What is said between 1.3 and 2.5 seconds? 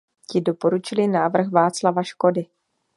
Václava Škody.